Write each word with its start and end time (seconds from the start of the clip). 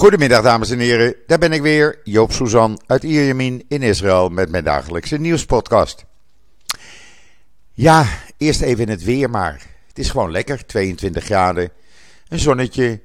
Goedemiddag 0.00 0.42
dames 0.42 0.70
en 0.70 0.78
heren, 0.78 1.14
daar 1.26 1.38
ben 1.38 1.52
ik 1.52 1.62
weer, 1.62 2.00
Joop 2.04 2.32
Suzan 2.32 2.80
uit 2.86 3.02
Ierjemien 3.02 3.64
in 3.68 3.82
Israël 3.82 4.28
met 4.28 4.50
mijn 4.50 4.64
dagelijkse 4.64 5.16
nieuwspodcast. 5.16 6.04
Ja, 7.72 8.06
eerst 8.36 8.60
even 8.60 8.88
het 8.88 9.04
weer 9.04 9.30
maar. 9.30 9.66
Het 9.88 9.98
is 9.98 10.10
gewoon 10.10 10.30
lekker, 10.30 10.66
22 10.66 11.24
graden, 11.24 11.70
een 12.28 12.38
zonnetje, 12.38 13.00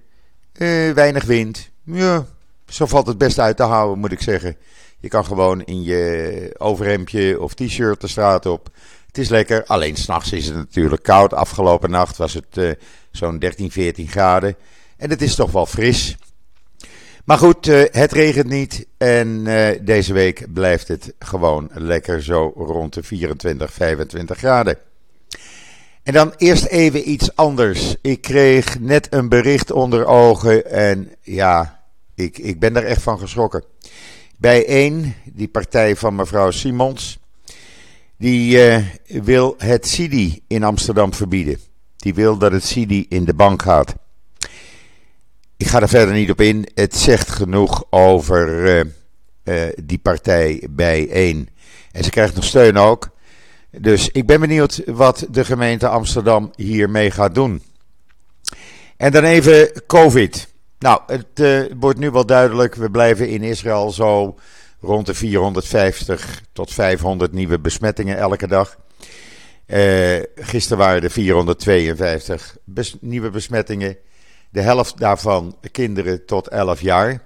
eh, 0.54 0.92
weinig 0.92 1.24
wind. 1.24 1.70
Ja, 1.84 2.26
zo 2.68 2.86
valt 2.86 3.08
het 3.08 3.18
best 3.18 3.40
uit 3.40 3.58
te 3.58 3.64
houden 3.64 4.00
moet 4.00 4.12
ik 4.12 4.22
zeggen. 4.22 4.58
Je 5.00 5.08
kan 5.08 5.26
gewoon 5.26 5.64
in 5.64 5.84
je 5.84 6.56
overhemdje 6.58 7.42
of 7.42 7.54
t-shirt 7.54 8.02
de 8.02 8.08
straat 8.08 8.46
op. 8.46 8.70
Het 9.08 9.18
is 9.18 9.30
lekker, 9.30 9.66
alleen 9.66 9.96
s'nachts 9.96 10.32
is 10.32 10.46
het 10.46 10.56
natuurlijk 10.56 11.04
koud. 11.04 11.34
Afgelopen 11.34 11.90
nacht 11.90 12.18
was 12.18 12.34
het 12.34 12.58
uh, 12.58 12.72
zo'n 13.12 13.40
13, 13.40 13.72
14 13.72 14.08
graden. 14.08 14.56
En 14.98 15.10
het 15.10 15.22
is 15.22 15.36
toch 15.36 15.52
wel 15.52 15.66
fris. 15.66 16.18
Maar 17.26 17.38
goed, 17.38 17.68
uh, 17.68 17.84
het 17.92 18.12
regent 18.12 18.48
niet. 18.48 18.88
En 18.98 19.28
uh, 19.28 19.68
deze 19.82 20.14
week 20.14 20.54
blijft 20.54 20.88
het 20.88 21.14
gewoon 21.20 21.70
lekker 21.74 22.24
zo 22.24 22.54
rond 22.56 22.94
de 22.94 23.04
24, 23.04 23.74
25 23.74 24.38
graden. 24.38 24.78
En 26.04 26.14
dan 26.14 26.34
eerst 26.38 26.66
even 26.66 27.10
iets 27.10 27.36
anders. 27.36 27.96
Ik 28.02 28.22
kreeg 28.22 28.80
net 28.80 29.08
een 29.10 29.30
bericht 29.30 29.72
onder 29.72 30.06
ogen. 30.06 30.72
En 30.72 31.12
ja, 31.22 31.84
ik, 32.16 32.38
ik 32.38 32.60
ben 32.60 32.76
er 32.76 32.86
echt 32.86 33.02
van 33.02 33.20
geschrokken. 33.20 33.64
Bij 34.38 34.66
één, 34.66 35.16
die 35.24 35.48
partij 35.48 35.96
van 35.96 36.16
mevrouw 36.16 36.52
Simons. 36.52 37.20
Die 38.18 38.58
uh, 38.58 38.86
wil 39.24 39.56
het 39.58 39.88
CIDI 39.88 40.42
in 40.48 40.64
Amsterdam 40.64 41.14
verbieden. 41.14 41.60
Die 41.96 42.14
wil 42.14 42.38
dat 42.38 42.52
het 42.52 42.64
CIDI 42.64 43.06
in 43.10 43.26
de 43.26 43.34
bank 43.34 43.62
gaat. 43.62 43.96
Ik 45.58 45.68
ga 45.68 45.82
er 45.82 45.90
verder 45.90 46.14
niet 46.14 46.32
op 46.32 46.42
in. 46.42 46.68
Het 46.74 46.96
zegt 46.96 47.30
genoeg 47.30 47.84
over 47.90 48.66
uh, 48.66 48.84
uh, 49.44 49.74
die 49.84 49.98
partij 49.98 50.68
bijeen. 50.70 51.50
En 51.92 52.04
ze 52.04 52.10
krijgt 52.10 52.36
nog 52.36 52.44
steun 52.44 52.78
ook. 52.78 53.10
Dus 53.72 54.10
ik 54.10 54.26
ben 54.26 54.40
benieuwd 54.40 54.82
wat 54.86 55.26
de 55.30 55.46
gemeente 55.46 55.88
Amsterdam 55.88 56.52
hiermee 56.56 57.12
gaat 57.12 57.36
doen. 57.36 57.64
En 58.98 59.12
dan 59.12 59.24
even 59.24 59.72
COVID. 59.88 60.54
Nou, 60.80 61.02
het 61.08 61.40
uh, 61.40 61.66
wordt 61.80 62.00
nu 62.00 62.12
wel 62.12 62.26
duidelijk. 62.26 62.76
We 62.76 62.90
blijven 62.90 63.30
in 63.30 63.44
Israël 63.44 63.92
zo 63.92 64.36
rond 64.82 65.06
de 65.06 65.14
450 65.14 66.42
tot 66.54 66.74
500 66.74 67.32
nieuwe 67.32 67.60
besmettingen 67.60 68.18
elke 68.18 68.48
dag. 68.48 68.78
Gisteren 70.36 70.78
waren 70.78 71.04
er 71.04 71.12
452 71.12 72.58
bes 72.64 72.96
nieuwe 73.02 73.30
besmettingen. 73.30 73.98
De 74.56 74.62
helft 74.62 74.98
daarvan 74.98 75.58
kinderen 75.72 76.26
tot 76.26 76.48
11 76.48 76.82
jaar. 76.82 77.24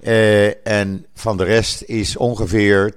Uh, 0.00 0.66
en 0.66 1.06
van 1.14 1.36
de 1.36 1.44
rest 1.44 1.82
is 1.82 2.16
ongeveer 2.16 2.94
80% 2.94 2.96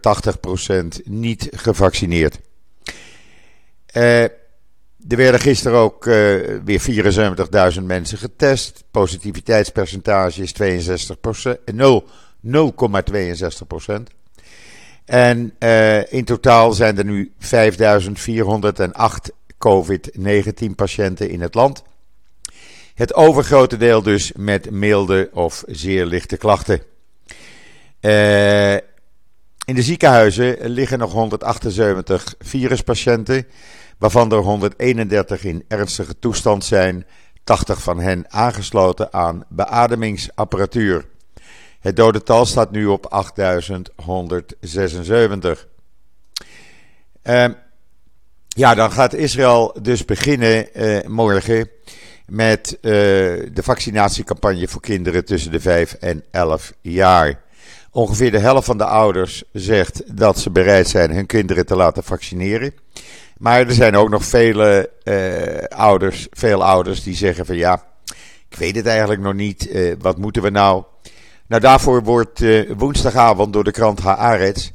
niet 1.04 1.48
gevaccineerd. 1.52 2.40
Uh, 3.94 4.24
er 4.24 4.32
werden 5.08 5.40
gisteren 5.40 5.78
ook 5.78 6.06
uh, 6.06 6.14
weer 6.64 6.82
74.000 7.78 7.84
mensen 7.84 8.18
getest. 8.18 8.84
Positiviteitspercentage 8.92 10.42
is 10.42 10.54
0,62%. 12.46 12.50
En 15.06 15.54
in 16.10 16.26
totaal 16.26 16.74
zijn 16.74 16.98
er 16.98 17.06
nu 17.06 17.34
5.408 17.40 17.50
COVID-19 19.58 20.76
patiënten 20.76 21.30
in 21.30 21.42
het 21.42 21.54
land. 21.54 21.84
Het 22.96 23.14
overgrote 23.14 23.78
deel 23.78 24.02
dus 24.02 24.32
met 24.36 24.72
milde 24.72 25.30
of 25.34 25.64
zeer 25.68 26.06
lichte 26.06 26.38
klachten. 26.38 26.82
Uh, 28.02 28.74
in 29.66 29.76
de 29.76 29.82
ziekenhuizen 29.82 30.70
liggen 30.70 31.00
nog 31.00 31.12
178 31.12 32.36
viruspatiënten, 32.40 33.48
waarvan 33.98 34.32
er 34.32 34.38
131 34.38 35.44
in 35.44 35.66
ernstige 35.68 36.20
toestand 36.20 36.66
zijn, 36.66 37.06
80 37.44 37.82
van 37.82 38.00
hen 38.00 38.32
aangesloten 38.32 39.14
aan 39.14 39.46
beademingsapparatuur. 39.50 41.06
Het 41.80 41.96
dodental 41.96 42.46
staat 42.46 42.72
nu 42.72 42.86
op 42.86 43.06
8176. 43.06 45.68
Uh, 47.24 47.46
ja, 48.48 48.76
dan 48.76 48.92
gaat 48.92 49.14
Israël 49.14 49.78
dus 49.82 50.06
beginnen 50.06 50.68
uh, 50.74 51.08
morgen 51.08 51.70
met 52.28 52.78
uh, 52.82 52.92
de 53.54 53.64
vaccinatiecampagne 53.64 54.68
voor 54.68 54.82
kinderen 54.82 55.26
tussen 55.26 55.52
de 55.52 55.60
5 55.60 55.94
en 55.94 56.24
11 56.32 56.74
jaar. 56.82 57.42
Ongeveer 57.92 58.32
de 58.32 58.40
helft 58.40 58.66
van 58.66 58.78
de 58.78 58.86
ouders 58.86 59.44
zegt 59.52 60.18
dat 60.18 60.40
ze 60.40 60.50
bereid 60.50 60.88
zijn 60.88 61.12
hun 61.12 61.26
kinderen 61.26 61.66
te 61.66 61.76
laten 61.76 62.04
vaccineren. 62.04 62.74
Maar 63.38 63.60
er 63.60 63.74
zijn 63.74 63.96
ook 63.96 64.10
nog 64.10 64.26
vele 64.26 64.90
uh, 65.04 65.78
ouders, 65.78 66.28
veel 66.32 66.64
ouders 66.64 67.04
die 67.04 67.16
zeggen 67.16 67.46
van 67.46 67.56
ja, 67.56 67.84
ik 68.50 68.58
weet 68.58 68.76
het 68.76 68.86
eigenlijk 68.86 69.22
nog 69.22 69.34
niet, 69.34 69.68
uh, 69.70 69.94
wat 70.00 70.18
moeten 70.18 70.42
we 70.42 70.50
nou? 70.50 70.84
Nou, 71.48 71.62
daarvoor 71.62 72.04
wordt 72.04 72.44
woensdagavond 72.78 73.54
door 73.54 73.64
de 73.64 73.72
krant 73.72 74.00
Haaretz 74.00 74.72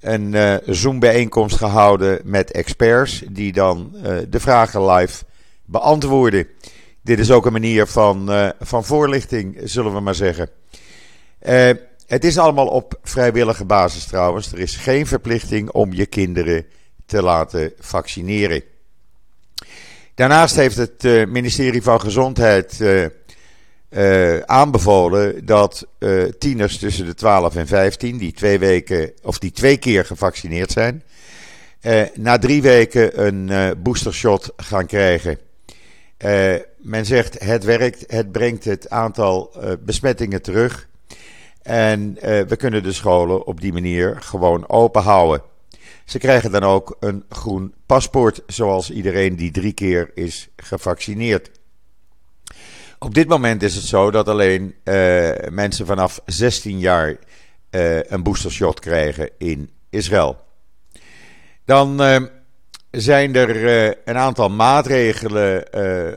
een 0.00 0.60
Zoom-bijeenkomst 0.66 1.56
gehouden 1.56 2.20
met 2.24 2.50
experts 2.50 3.22
die 3.28 3.52
dan 3.52 3.92
de 4.28 4.40
vragen 4.40 4.90
live 4.90 5.24
beantwoorden. 5.64 6.46
Dit 7.04 7.18
is 7.18 7.30
ook 7.30 7.46
een 7.46 7.52
manier 7.52 7.86
van, 7.86 8.30
uh, 8.30 8.48
van 8.60 8.84
voorlichting, 8.84 9.60
zullen 9.64 9.94
we 9.94 10.00
maar 10.00 10.14
zeggen. 10.14 10.48
het 12.06 12.24
is 12.24 12.38
allemaal 12.38 12.66
op 12.66 12.98
vrijwillige 13.02 13.64
basis 13.64 14.04
trouwens. 14.04 14.52
Er 14.52 14.58
is 14.58 14.76
geen 14.76 15.06
verplichting 15.06 15.70
om 15.70 15.92
je 15.92 16.06
kinderen 16.06 16.66
te 17.06 17.22
laten 17.22 17.72
vaccineren. 17.78 18.62
Daarnaast 20.14 20.56
heeft 20.56 20.76
het 20.76 21.02
ministerie 21.28 21.82
van 21.82 22.00
Gezondheid 22.00 22.84
aanbevolen 24.46 25.46
dat 25.46 25.86
tieners 26.38 26.78
tussen 26.78 27.06
de 27.06 27.14
12 27.14 27.56
en 27.56 27.66
15, 27.66 28.18
die 28.18 28.32
twee 28.32 28.58
weken 28.58 29.12
of 29.22 29.38
die 29.38 29.52
twee 29.52 29.76
keer 29.76 30.04
gevaccineerd 30.04 30.70
zijn, 30.70 31.02
na 32.14 32.38
drie 32.38 32.62
weken 32.62 33.26
een 33.26 33.74
boostershot 33.82 34.52
gaan 34.56 34.86
krijgen. 34.86 35.38
Men 36.82 37.06
zegt 37.06 37.44
het 37.44 37.64
werkt, 37.64 38.04
het 38.06 38.32
brengt 38.32 38.64
het 38.64 38.90
aantal 38.90 39.52
besmettingen 39.80 40.42
terug. 40.42 40.88
En 41.62 42.14
we 42.48 42.56
kunnen 42.56 42.82
de 42.82 42.92
scholen 42.92 43.46
op 43.46 43.60
die 43.60 43.72
manier 43.72 44.16
gewoon 44.20 44.68
open 44.68 45.02
houden. 45.02 45.42
Ze 46.04 46.18
krijgen 46.18 46.50
dan 46.50 46.62
ook 46.62 46.96
een 47.00 47.24
groen 47.28 47.74
paspoort, 47.86 48.42
zoals 48.46 48.90
iedereen 48.90 49.36
die 49.36 49.50
drie 49.50 49.72
keer 49.72 50.10
is 50.14 50.48
gevaccineerd. 50.56 51.50
Op 52.98 53.14
dit 53.14 53.28
moment 53.28 53.62
is 53.62 53.74
het 53.74 53.84
zo 53.84 54.10
dat 54.10 54.28
alleen 54.28 54.74
uh, 54.84 55.30
mensen 55.50 55.86
vanaf 55.86 56.20
16 56.26 56.78
jaar 56.78 57.16
een 58.08 58.22
boostershot 58.22 58.80
krijgen 58.80 59.30
in 59.38 59.70
Israël. 59.90 60.40
Dan 61.64 62.00
zijn 62.92 63.34
er 63.34 63.96
een 64.04 64.16
aantal 64.16 64.48
maatregelen 64.48 65.70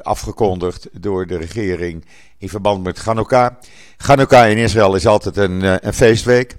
afgekondigd 0.03 0.87
door 0.91 1.27
de 1.27 1.37
regering 1.37 2.05
in 2.37 2.49
verband 2.49 2.83
met 2.83 2.99
Hanukkah. 2.99 3.53
Hanukkah 3.97 4.49
in 4.49 4.57
Israël 4.57 4.95
is 4.95 5.07
altijd 5.07 5.37
een, 5.37 5.87
een 5.87 5.93
feestweek. 5.93 6.55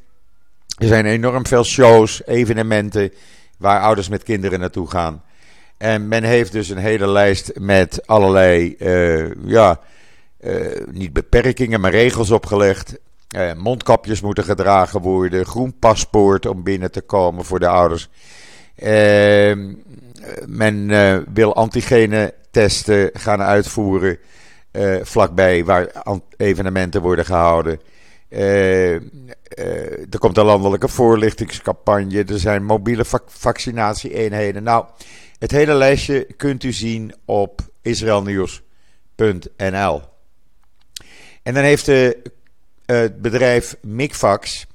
Er 0.78 0.86
zijn 0.86 1.06
enorm 1.06 1.46
veel 1.46 1.64
shows, 1.64 2.26
evenementen 2.26 3.12
waar 3.58 3.80
ouders 3.80 4.08
met 4.08 4.22
kinderen 4.22 4.60
naartoe 4.60 4.90
gaan. 4.90 5.22
En 5.76 6.08
men 6.08 6.24
heeft 6.24 6.52
dus 6.52 6.68
een 6.68 6.78
hele 6.78 7.08
lijst 7.08 7.52
met 7.58 8.06
allerlei 8.06 8.76
ja, 9.44 9.80
niet 10.90 11.12
beperkingen, 11.12 11.80
maar 11.80 11.90
regels 11.90 12.30
opgelegd. 12.30 12.98
Mondkapjes 13.56 14.20
moeten 14.20 14.44
gedragen 14.44 15.00
worden, 15.00 15.46
groen 15.46 15.78
paspoort 15.78 16.46
om 16.46 16.62
binnen 16.62 16.90
te 16.90 17.00
komen 17.00 17.44
voor 17.44 17.58
de 17.58 17.68
ouders. 17.68 18.08
Uh, 18.82 19.56
men 20.46 20.88
wil 21.34 21.54
antigene 21.54 22.34
testen 22.50 23.10
gaan 23.12 23.42
uitvoeren 23.42 24.18
vlakbij 25.02 25.64
waar 25.64 26.04
evenementen 26.36 27.02
worden 27.02 27.24
gehouden. 27.24 27.80
er 28.28 29.00
komt 30.18 30.36
een 30.36 30.44
landelijke 30.44 30.88
voorlichtingscampagne. 30.88 32.24
Er 32.24 32.38
zijn 32.38 32.64
mobiele 32.64 33.04
vac 33.04 33.22
vaccinatieeenheden. 33.26 34.62
Nou, 34.62 34.86
het 35.38 35.50
hele 35.50 35.74
lijstje 35.74 36.26
kunt 36.36 36.62
u 36.62 36.72
zien 36.72 37.14
op 37.24 37.60
israelnieuws.nl. 37.82 40.02
En 41.42 41.54
dan 41.54 41.62
heeft 41.62 41.86
het 42.86 43.22
bedrijf 43.22 43.76
Micfax, 43.82 44.66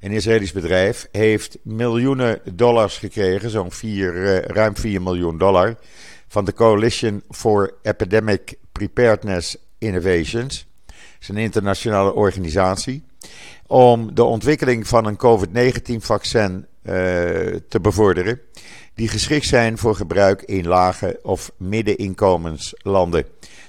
een 0.00 0.12
Israëlisch 0.12 0.52
bedrijf, 0.52 1.08
heeft 1.12 1.58
miljoenen 1.62 2.40
dollars 2.52 2.98
gekregen, 2.98 3.50
zo'n 3.50 3.70
uh, 3.82 4.38
ruim 4.38 4.76
4 4.76 5.02
miljoen 5.02 5.38
dollar, 5.38 5.76
van 6.28 6.44
de 6.44 6.52
Coalition 6.52 7.22
for 7.30 7.74
Epidemic 7.82 8.54
Preparedness 8.72 9.56
Innovations. 9.78 10.66
is 11.20 11.28
een 11.28 11.36
internationale 11.36 12.14
organisatie, 12.14 13.04
om 13.66 14.14
de 14.14 14.24
ontwikkeling 14.24 14.86
van 14.86 15.04
een 15.04 15.16
COVID-19-vaccin 15.16 16.66
uh, 16.82 16.92
te 17.68 17.80
bevorderen, 17.82 18.40
die 18.94 19.08
geschikt 19.08 19.46
zijn 19.46 19.78
voor 19.78 19.94
gebruik 19.94 20.42
in 20.42 20.66
lage 20.66 21.18
of 21.22 21.52
middeninkomenslanden. 21.56 23.24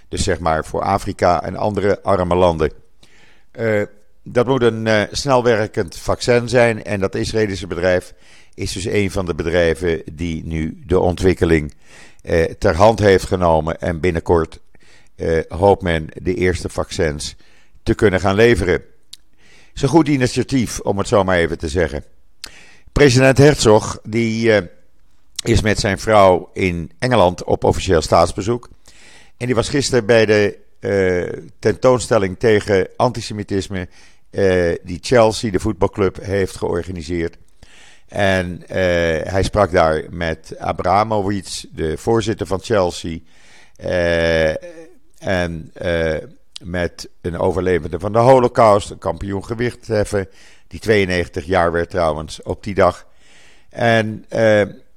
Dus 0.08 0.24
zeg 0.24 0.40
maar 0.40 0.66
voor 0.66 0.82
Afrika 0.82 1.44
en 1.44 1.56
andere 1.56 2.04
arme 2.04 2.36
landen. 2.36 2.72
Uh, 3.60 3.82
dat 4.24 4.48
moet 4.48 4.62
een 4.62 4.86
uh, 4.86 5.02
snelwerkend 5.12 5.98
vaccin 5.98 6.50
zijn 6.50 6.84
en 6.84 7.00
dat 7.00 7.16
Israëlische 7.16 7.68
bedrijf 7.68 8.14
is 8.54 8.72
dus 8.72 8.86
een 8.86 9.12
van 9.12 9.26
de 9.26 9.36
bedrijven 9.36 10.02
die 10.12 10.46
nu 10.46 10.82
de 10.86 11.00
ontwikkeling 11.00 11.74
uh, 12.24 12.44
ter 12.44 12.76
hand 12.76 13.00
heeft 13.00 13.26
genomen 13.26 13.82
en 13.82 14.00
binnenkort 14.00 14.60
uh, 15.16 15.40
hoopt 15.48 15.82
men 15.82 16.08
de 16.14 16.34
eerste 16.34 16.70
vaccins 16.70 17.36
te 17.84 17.94
kunnen 17.94 18.20
gaan 18.20 18.36
leveren. 18.36 18.74
Het 18.74 18.84
is 19.74 19.82
een 19.82 19.88
goed 19.88 20.08
initiatief, 20.08 20.80
om 20.80 20.98
het 20.98 21.08
zo 21.08 21.24
maar 21.24 21.38
even 21.38 21.58
te 21.58 21.70
zeggen. 21.70 22.04
President 22.92 23.38
Herzog 23.38 24.00
die, 24.04 24.62
is 25.44 25.62
met 25.62 25.80
zijn 25.80 26.00
vrouw 26.00 26.50
in 26.54 26.92
Engeland 27.00 27.44
op 27.44 27.64
officieel 27.64 28.02
staatsbezoek. 28.02 28.70
En 29.38 29.46
die 29.46 29.56
was 29.56 29.70
gisteren 29.70 30.06
bij 30.06 30.26
de 30.26 30.60
tentoonstelling 31.60 32.40
tegen 32.40 32.88
antisemitisme 32.98 33.88
uh, 34.32 34.76
die 34.84 35.00
Chelsea, 35.02 35.52
de 35.52 35.60
voetbalclub, 35.60 36.18
heeft 36.22 36.56
georganiseerd. 36.56 37.38
En 38.08 38.62
uh, 38.62 38.68
hij 39.32 39.44
sprak 39.44 39.72
daar 39.72 40.04
met 40.10 40.54
Abramovic, 40.58 41.66
de 41.72 41.98
voorzitter 41.98 42.48
van 42.48 42.60
Chelsea. 42.60 43.20
en 45.18 45.74
met 46.64 47.10
een 47.22 47.38
overlevende 47.38 48.00
van 48.00 48.12
de 48.12 48.20
Holocaust, 48.20 48.90
een 48.90 48.98
kampioen. 48.98 49.44
Die 50.68 50.80
92 50.80 51.46
jaar 51.46 51.72
werd 51.72 51.90
trouwens 51.90 52.42
op 52.42 52.64
die 52.64 52.74
dag. 52.74 53.08
En 53.70 54.26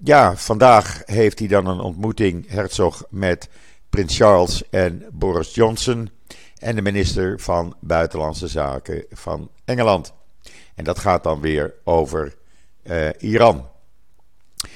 ja, 0.05 0.37
vandaag 0.37 1.03
heeft 1.05 1.39
hij 1.39 1.49
dan 1.49 1.67
een 1.67 1.81
ontmoeting, 1.81 2.49
Herzog, 2.49 3.05
met 3.11 3.49
Prins 3.91 4.17
Charles 4.17 4.69
en 4.71 5.05
Boris 5.13 5.55
Johnson 5.55 6.11
en 6.64 6.75
de 6.75 6.82
minister 6.82 7.40
van 7.40 7.76
Buitenlandse 7.81 8.49
Zaken 8.49 9.05
van 9.11 9.50
Engeland. 9.64 10.12
En 10.75 10.84
dat 10.84 10.99
gaat 10.99 11.22
dan 11.22 11.40
weer 11.40 11.75
over 11.84 12.34
uh, 12.84 13.08
Iran. 13.19 13.56
Uh, 13.56 14.70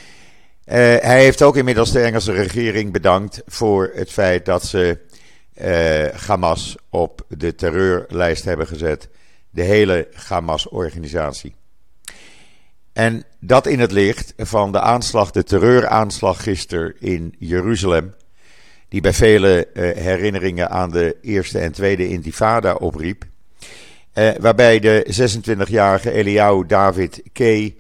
hij 0.75 1.23
heeft 1.23 1.43
ook 1.43 1.57
inmiddels 1.57 1.93
de 1.93 2.01
Engelse 2.01 2.33
regering 2.33 2.93
bedankt 2.93 3.43
voor 3.47 3.91
het 3.95 4.13
feit 4.13 4.45
dat 4.45 4.65
ze 4.65 4.99
uh, 5.55 6.21
Hamas 6.27 6.77
op 6.89 7.25
de 7.29 7.55
terreurlijst 7.55 8.45
hebben 8.45 8.67
gezet. 8.67 9.09
De 9.51 9.63
hele 9.63 10.09
Hamas-organisatie. 10.29 11.55
En 12.93 13.25
dat 13.41 13.67
in 13.67 13.81
het 13.81 13.93
licht 13.93 14.33
van 14.37 14.73
de 14.73 14.81
aanslag, 14.81 15.31
de 15.31 15.45
terreuraanslag 15.45 16.43
gisteren 16.43 16.95
in 17.01 17.35
Jeruzalem 17.39 18.15
die 18.89 19.01
bij 19.01 19.13
vele 19.13 19.69
uh, 19.75 19.97
herinneringen 19.97 20.71
aan 20.71 20.91
de 20.91 21.17
Eerste 21.23 21.59
en 21.59 21.73
Tweede 21.73 22.09
Intifada 22.09 22.75
opriep. 22.75 23.25
Uh, 24.15 24.31
waarbij 24.41 24.79
de 24.79 25.07
26-jarige 25.67 26.13
Eliyahu 26.13 26.67
David 26.67 27.23
K. 27.33 27.71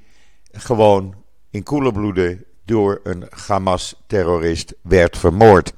gewoon 0.52 1.14
in 1.50 1.62
koele 1.62 1.93
bloeden 1.93 2.44
door 2.64 3.00
een 3.02 3.25
Hamas-terrorist 3.46 4.75
werd 4.82 5.19
vermoord. 5.19 5.72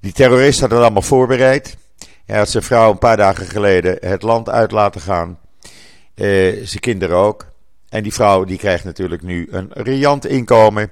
Die 0.00 0.12
terrorist 0.12 0.60
had 0.60 0.70
het 0.70 0.80
allemaal 0.80 1.02
voorbereid. 1.02 1.76
Hij 2.24 2.38
had 2.38 2.50
zijn 2.50 2.62
vrouw 2.62 2.90
een 2.90 2.98
paar 2.98 3.16
dagen 3.16 3.46
geleden 3.46 3.96
het 4.00 4.22
land 4.22 4.48
uit 4.48 4.70
laten 4.70 5.00
gaan. 5.00 5.38
Uh, 6.14 6.66
zijn 6.66 6.80
kinderen 6.80 7.16
ook. 7.16 7.46
En 7.88 8.02
die 8.02 8.12
vrouw 8.12 8.44
die 8.44 8.58
krijgt 8.58 8.84
natuurlijk 8.84 9.22
nu 9.22 9.48
een 9.50 9.70
riant 9.72 10.26
inkomen 10.26 10.90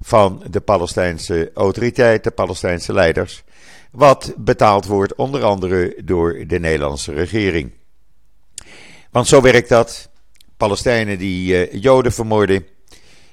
van 0.00 0.42
de 0.50 0.60
Palestijnse 0.60 1.50
autoriteit, 1.54 2.24
de 2.24 2.30
Palestijnse 2.30 2.92
leiders. 2.92 3.42
Wat 3.90 4.32
betaald 4.36 4.86
wordt 4.86 5.14
onder 5.14 5.42
andere 5.44 5.96
door 6.04 6.44
de 6.46 6.60
Nederlandse 6.60 7.12
regering. 7.12 7.72
Want 9.10 9.26
zo 9.26 9.40
werkt 9.40 9.68
dat. 9.68 10.08
Palestijnen 10.56 11.18
die 11.18 11.70
uh, 11.70 11.82
Joden 11.82 12.12
vermoorden, 12.12 12.66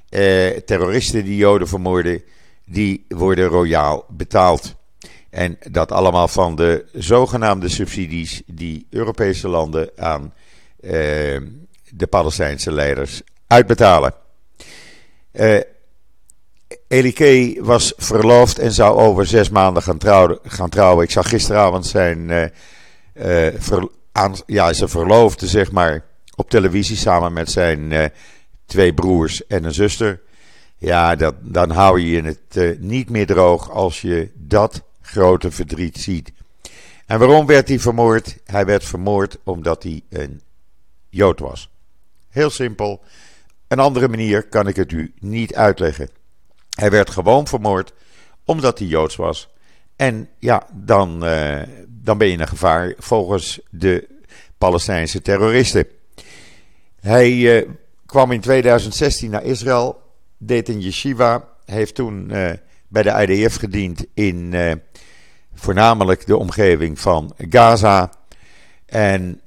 uh, 0.09 0.49
terroristen 0.49 1.23
die 1.23 1.35
Joden 1.35 1.67
vermoorden, 1.67 2.23
die 2.65 3.05
worden 3.07 3.47
royaal 3.47 4.05
betaald. 4.09 4.75
En 5.29 5.57
dat 5.69 5.91
allemaal 5.91 6.27
van 6.27 6.55
de 6.55 6.85
zogenaamde 6.93 7.69
subsidies 7.69 8.41
die 8.45 8.87
Europese 8.89 9.47
landen 9.47 9.89
aan 9.95 10.33
uh, 10.79 10.91
de 11.89 12.07
Palestijnse 12.09 12.71
leiders 12.71 13.21
uitbetalen. 13.47 14.13
Elike 16.87 17.57
was 17.61 17.93
verloofd 17.97 18.59
en 18.59 18.71
zou 18.71 18.99
over 18.99 19.25
zes 19.25 19.49
maanden 19.49 19.83
gaan 20.43 20.69
trouwen. 20.69 21.03
Ik 21.03 21.11
zag 21.11 21.29
gisteravond 21.29 21.85
zijn, 21.85 22.51
ver, 23.57 23.87
aan, 24.11 24.35
ja, 24.45 24.73
zijn 24.73 24.89
verloofde, 24.89 25.47
zeg 25.47 25.71
maar, 25.71 26.03
op 26.35 26.49
televisie 26.49 26.97
samen 26.97 27.33
met 27.33 27.51
zijn 27.51 27.91
uh, 27.91 28.05
twee 28.65 28.93
broers 28.93 29.47
en 29.47 29.63
een 29.63 29.73
zuster. 29.73 30.21
Ja, 30.77 31.15
dat, 31.15 31.35
dan 31.41 31.69
hou 31.69 31.99
je 31.99 32.21
het 32.21 32.79
niet 32.79 33.09
meer 33.09 33.25
droog 33.25 33.71
als 33.71 34.01
je 34.01 34.31
dat 34.35 34.81
grote 35.01 35.51
verdriet 35.51 35.97
ziet. 35.97 36.31
En 37.05 37.19
waarom 37.19 37.45
werd 37.45 37.67
hij 37.67 37.79
vermoord? 37.79 38.37
Hij 38.45 38.65
werd 38.65 38.83
vermoord 38.83 39.37
omdat 39.43 39.83
hij 39.83 40.01
een 40.09 40.41
Jood 41.09 41.39
was. 41.39 41.69
Heel 42.29 42.49
simpel. 42.49 43.01
Een 43.67 43.79
andere 43.79 44.07
manier 44.07 44.47
kan 44.47 44.67
ik 44.67 44.75
het 44.75 44.91
u 44.91 45.13
niet 45.19 45.55
uitleggen. 45.55 46.09
Hij 46.77 46.89
werd 46.89 47.09
gewoon 47.09 47.47
vermoord 47.47 47.94
omdat 48.45 48.79
hij 48.79 48.88
Joods 48.88 49.15
was. 49.15 49.50
En 49.95 50.29
ja, 50.39 50.68
dan, 50.74 51.25
uh, 51.25 51.62
dan 51.88 52.18
ben 52.18 52.27
je 52.27 52.38
een 52.38 52.47
gevaar 52.47 52.94
volgens 52.97 53.59
de 53.69 54.07
Palestijnse 54.57 55.21
terroristen. 55.21 55.88
Hij 57.00 57.31
uh, 57.31 57.69
kwam 58.06 58.31
in 58.31 58.41
2016 58.41 59.29
naar 59.29 59.44
Israël, 59.44 60.01
deed 60.38 60.69
een 60.69 60.81
yeshiva, 60.81 61.47
heeft 61.65 61.95
toen 61.95 62.29
uh, 62.31 62.50
bij 62.88 63.03
de 63.03 63.25
IDF 63.27 63.56
gediend 63.56 64.06
in 64.13 64.56
voornamelijk 65.53 66.25
de 66.25 66.38
omgeving 66.38 67.00
van 67.00 67.33
Gaza. 67.50 68.12
En 68.85 69.41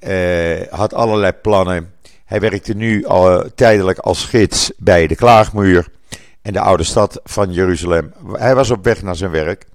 had 0.69 0.93
allerlei 0.93 1.31
plannen. 1.31 1.93
Hij 2.25 2.39
werkte 2.39 2.73
nu 2.73 3.05
al 3.05 3.43
tijdelijk 3.55 3.97
als 3.97 4.25
gids 4.25 4.71
bij 4.77 5.07
de 5.07 5.15
Klaagmuur 5.15 5.87
en 6.41 6.53
de 6.53 6.59
oude 6.59 6.83
stad 6.83 7.19
van 7.23 7.53
Jeruzalem. 7.53 8.13
Hij 8.31 8.55
was 8.55 8.69
op 8.69 8.83
weg 8.83 9.01
naar 9.01 9.15
zijn 9.15 9.31
werk. 9.31 9.65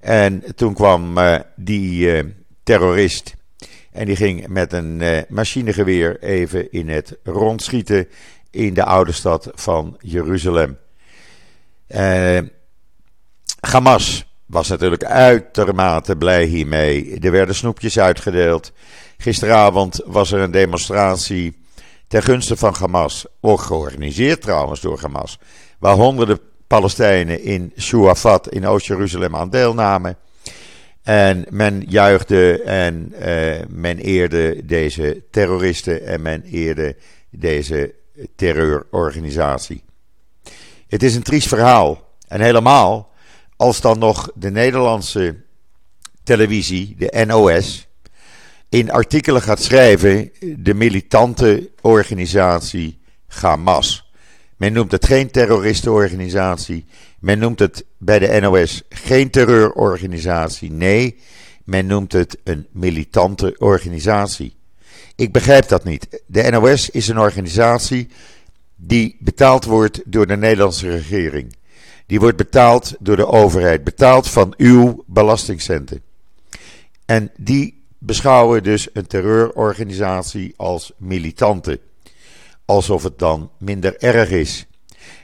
En 0.00 0.42
toen 0.54 0.74
kwam 0.74 1.18
uh, 1.18 1.38
die 1.56 2.22
uh, 2.22 2.30
terrorist. 2.62 3.36
En 3.92 4.06
die 4.06 4.16
ging 4.16 4.46
met 4.46 4.72
een 4.72 5.00
uh, 5.00 5.18
machinegeweer 5.28 6.22
even 6.22 6.72
in 6.72 6.88
het 6.88 7.18
rondschieten 7.24 8.08
in 8.50 8.74
de 8.74 8.84
oude 8.84 9.12
stad 9.12 9.50
van 9.54 9.96
Jeruzalem. 10.00 10.78
Hamas 13.60 14.34
was 14.46 14.68
natuurlijk 14.68 15.04
uitermate 15.04 16.16
blij 16.16 16.44
hiermee. 16.44 17.18
Er 17.20 17.30
werden 17.30 17.54
snoepjes 17.54 17.98
uitgedeeld. 17.98 18.72
Gisteravond 19.16 20.00
was 20.04 20.32
er 20.32 20.40
een 20.40 20.50
demonstratie 20.50 21.58
ten 22.08 22.22
gunste 22.22 22.56
van 22.56 22.74
Hamas. 22.78 23.26
Ook 23.40 23.60
georganiseerd 23.60 24.42
trouwens 24.42 24.80
door 24.80 25.00
Hamas 25.00 25.38
waar 25.80 25.94
honderden 25.94 26.40
Palestijnen 26.66 27.42
in 27.42 27.72
Shuafat 27.78 28.48
in 28.48 28.66
Oost-Jeruzalem 28.66 29.36
aan 29.36 29.50
deelnamen. 29.50 30.16
En 31.02 31.46
men 31.48 31.84
juichte 31.88 32.62
en 32.62 33.12
uh, 33.12 33.54
men 33.68 33.98
eerde 33.98 34.66
deze 34.66 35.22
terroristen 35.30 36.06
en 36.06 36.22
men 36.22 36.42
eerde 36.42 36.96
deze 37.30 37.94
terreurorganisatie. 38.36 39.82
Het 40.88 41.02
is 41.02 41.14
een 41.14 41.22
triest 41.22 41.48
verhaal. 41.48 42.08
En 42.28 42.40
helemaal 42.40 43.12
als 43.56 43.80
dan 43.80 43.98
nog 43.98 44.30
de 44.34 44.50
Nederlandse 44.50 45.36
televisie, 46.24 46.94
de 46.98 47.24
NOS, 47.26 47.88
in 48.68 48.90
artikelen 48.90 49.42
gaat 49.42 49.62
schrijven 49.62 50.30
de 50.56 50.74
militante 50.74 51.70
organisatie 51.80 53.00
Hamas. 53.26 54.09
Men 54.60 54.72
noemt 54.72 54.92
het 54.92 55.06
geen 55.06 55.30
terroristenorganisatie. 55.30 56.84
Men 57.18 57.38
noemt 57.38 57.58
het 57.58 57.84
bij 57.98 58.18
de 58.18 58.40
NOS 58.40 58.82
geen 58.88 59.30
terreurorganisatie. 59.30 60.70
Nee, 60.70 61.18
men 61.64 61.86
noemt 61.86 62.12
het 62.12 62.38
een 62.44 62.66
militante 62.72 63.54
organisatie. 63.58 64.54
Ik 65.16 65.32
begrijp 65.32 65.68
dat 65.68 65.84
niet. 65.84 66.22
De 66.26 66.50
NOS 66.50 66.90
is 66.90 67.08
een 67.08 67.18
organisatie 67.18 68.08
die 68.76 69.16
betaald 69.20 69.64
wordt 69.64 70.00
door 70.04 70.26
de 70.26 70.36
Nederlandse 70.36 70.90
regering. 70.90 71.56
Die 72.06 72.20
wordt 72.20 72.36
betaald 72.36 72.94
door 72.98 73.16
de 73.16 73.26
overheid, 73.26 73.84
betaald 73.84 74.28
van 74.28 74.54
uw 74.56 75.04
belastingcenten. 75.06 76.02
En 77.04 77.30
die 77.36 77.82
beschouwen 77.98 78.62
dus 78.62 78.88
een 78.92 79.06
terreurorganisatie 79.06 80.54
als 80.56 80.92
militante. 80.96 81.80
Alsof 82.70 83.02
het 83.02 83.18
dan 83.18 83.50
minder 83.58 83.96
erg 83.98 84.30
is. 84.30 84.66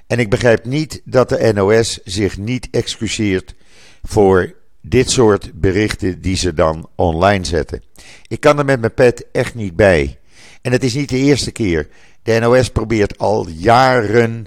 En 0.07 0.19
ik 0.19 0.31
begrijp 0.31 0.65
niet 0.65 1.01
dat 1.05 1.29
de 1.29 1.53
NOS 1.55 2.01
zich 2.05 2.39
niet 2.39 2.69
excuseert 2.71 3.55
voor 4.03 4.55
dit 4.81 5.11
soort 5.11 5.61
berichten 5.61 6.21
die 6.21 6.37
ze 6.37 6.55
dan 6.55 6.89
online 6.95 7.45
zetten. 7.45 7.83
Ik 8.29 8.41
kan 8.41 8.59
er 8.59 8.65
met 8.65 8.81
mijn 8.81 8.95
pet 8.95 9.27
echt 9.33 9.55
niet 9.55 9.77
bij. 9.77 10.19
En 10.63 10.73
het 10.73 10.85
is 10.85 10.95
niet 10.95 11.09
de 11.09 11.17
eerste 11.17 11.51
keer. 11.51 11.89
De 12.23 12.39
NOS 12.39 12.71
probeert 12.71 13.19
al 13.19 13.49
jaren 13.49 14.47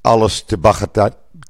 alles 0.00 0.42
te, 0.42 0.58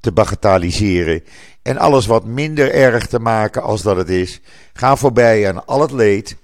te 0.01 0.13
bagatelliseren. 0.13 1.25
En 1.63 1.79
alles 1.79 2.07
wat 2.07 2.25
minder 2.25 2.73
erg 2.73 3.07
te 3.07 3.19
maken 3.19 3.63
als 3.63 3.83
dat 3.83 3.97
het 3.97 4.09
is. 4.09 4.41
Ga 4.73 4.97
voorbij 4.97 5.49
aan 5.49 5.67
al 5.67 5.81
het 5.81 5.93
leed. 5.93 6.37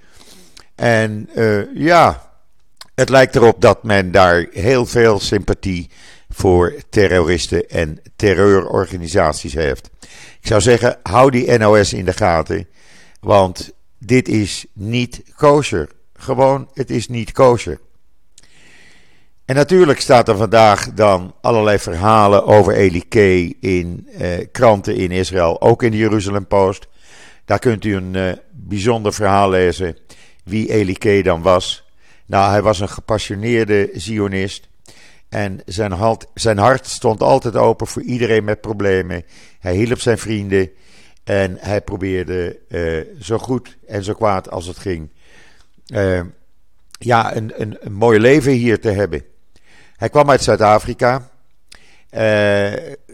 En 0.75 1.29
uh, 1.35 1.75
ja, 1.75 2.30
het 3.01 3.09
lijkt 3.09 3.37
erop 3.37 3.61
dat 3.61 3.83
men 3.83 4.13
daar 4.13 4.47
heel 4.53 4.87
veel 4.87 5.21
sympathie 5.21 5.91
voor 6.29 6.75
terroristen 6.91 7.69
en 7.69 8.01
terreurorganisaties 8.17 9.55
heeft. 9.55 9.91
Ik 10.41 10.47
zou 10.47 10.61
zeggen, 10.61 10.99
hou 11.03 11.31
die 11.31 11.59
NOS 11.59 11.93
in 11.93 12.05
de 12.05 12.13
gaten. 12.13 12.69
Want 13.21 13.71
dit 13.99 14.29
is 14.29 14.67
niet 14.73 15.23
kosher. 15.37 15.89
Gewoon, 16.15 16.69
het 16.75 16.91
is 16.91 17.09
niet 17.09 17.33
kosher. 17.33 17.81
En 19.45 19.55
natuurlijk 19.55 20.01
staat 20.01 20.29
er 20.29 20.37
vandaag 20.37 20.93
dan 20.93 21.35
allerlei 21.41 21.79
verhalen 21.79 22.45
over 22.45 22.75
Eli 22.75 23.09
K. 23.09 23.15
in 23.61 24.09
eh, 24.19 24.47
kranten 24.53 24.97
in 24.97 25.11
Israël, 25.11 25.61
ook 25.61 25.83
in 25.83 25.91
de 25.91 25.97
Jeruzalem 25.97 26.47
Post. 26.47 26.89
Daar 27.45 27.59
kunt 27.59 27.85
u 27.85 27.95
een 27.95 28.15
eh, 28.15 28.33
bijzonder 28.51 29.13
verhaal 29.13 29.51
lezen 29.51 29.97
wie 30.45 30.73
Eli 30.73 30.95
K. 30.95 31.25
dan 31.25 31.43
was. 31.43 31.89
Nou, 32.31 32.51
hij 32.51 32.63
was 32.63 32.81
een 32.81 32.89
gepassioneerde 32.89 33.91
Zionist. 33.93 34.69
En 35.29 35.61
zijn 35.67 35.93
hart, 35.93 36.27
zijn 36.35 36.59
hart 36.59 36.87
stond 36.87 37.23
altijd 37.23 37.57
open 37.57 37.87
voor 37.87 38.03
iedereen 38.03 38.45
met 38.45 38.61
problemen. 38.61 39.25
Hij 39.61 39.75
hielp 39.75 40.01
zijn 40.01 40.19
vrienden. 40.19 40.71
En 41.25 41.57
hij 41.61 41.81
probeerde 41.81 42.59
uh, 42.69 43.01
zo 43.21 43.39
goed 43.39 43.77
en 43.87 44.05
zo 44.05 44.13
kwaad 44.13 44.51
als 44.51 44.67
het 44.67 44.79
ging. 44.79 45.11
Uh, 45.87 46.21
ja, 46.99 47.37
een, 47.37 47.53
een, 47.57 47.77
een 47.81 47.93
mooi 47.93 48.21
leven 48.21 48.53
hier 48.53 48.81
te 48.81 48.91
hebben. 48.91 49.23
Hij 49.97 50.09
kwam 50.09 50.31
uit 50.31 50.43
Zuid-Afrika. 50.43 51.31
Uh, 52.11 52.73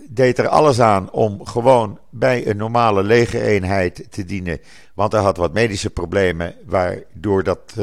deed 0.09 0.39
er 0.39 0.49
alles 0.49 0.81
aan 0.81 1.11
om 1.11 1.47
gewoon 1.47 1.99
bij 2.11 2.47
een 2.47 2.57
normale 2.57 3.03
legereenheid 3.03 4.07
te 4.11 4.25
dienen. 4.25 4.61
Want 4.95 5.13
hij 5.13 5.21
had 5.23 5.37
wat 5.37 5.53
medische 5.53 5.91
problemen, 5.91 6.55
waardoor 6.65 7.43
dat 7.43 7.75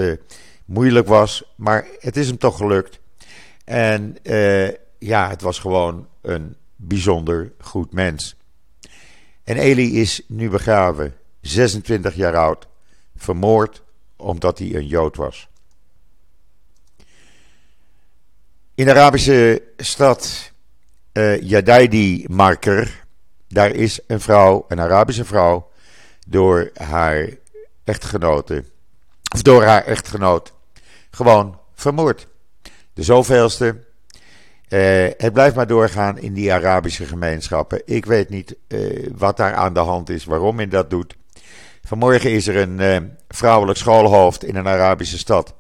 moeilijk 0.66 1.08
was. 1.08 1.44
Maar 1.56 1.88
het 2.00 2.18
is 2.18 2.28
hem 2.28 2.38
toch 2.38 2.58
gelukt. 2.58 3.00
En 3.66 4.16
uh, 4.24 4.70
ja, 5.00 5.30
het 5.30 5.42
was 5.42 5.60
gewoon 5.60 6.08
een 6.22 6.56
bijzonder 6.76 7.52
goed 7.60 7.94
mens. 7.94 8.36
En 9.44 9.58
Eli 9.58 10.02
is 10.02 10.22
nu 10.28 10.50
begraven, 10.50 11.16
26 11.42 12.16
jaar 12.16 12.36
oud, 12.36 12.68
vermoord 13.16 13.82
omdat 14.16 14.60
hij 14.60 14.76
een 14.76 14.88
Jood 14.88 15.16
was. 15.16 15.48
In 18.76 18.86
de 18.86 18.92
Arabische 18.92 19.64
stad 19.78 20.52
uh, 21.14 21.42
Jadaidi 21.42 22.26
Marker, 22.30 23.06
daar 23.48 23.72
is 23.72 24.00
een 24.08 24.20
vrouw, 24.20 24.66
een 24.68 24.80
Arabische 24.80 25.26
vrouw, 25.26 25.72
door 26.28 26.70
haar 26.74 27.30
echtgenote, 27.84 28.64
of 29.34 29.42
door 29.42 29.64
haar 29.64 29.86
echtgenoot, 29.86 30.54
gewoon 31.12 31.60
vermoord. 31.74 32.28
De 32.94 33.04
zoveelste. 33.04 33.82
Uh, 34.70 35.08
het 35.18 35.34
blijft 35.34 35.56
maar 35.56 35.68
doorgaan 35.68 36.18
in 36.18 36.34
die 36.34 36.54
Arabische 36.54 37.06
gemeenschappen. 37.06 37.82
Ik 37.86 38.06
weet 38.06 38.30
niet 38.30 38.56
uh, 38.68 39.10
wat 39.16 39.38
daar 39.38 39.54
aan 39.54 39.74
de 39.74 39.80
hand 39.80 40.10
is, 40.10 40.26
waarom 40.26 40.56
men 40.56 40.70
dat 40.70 40.90
doet. 40.90 41.16
Vanmorgen 41.84 42.32
is 42.32 42.48
er 42.48 42.56
een 42.56 42.80
uh, 42.80 42.98
vrouwelijk 43.30 43.78
schoolhoofd 43.78 44.44
in 44.44 44.56
een 44.56 44.68
Arabische 44.68 45.18
stad. 45.18 45.54